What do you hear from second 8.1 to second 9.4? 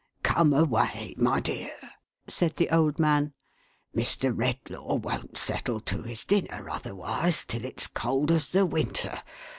as the winter.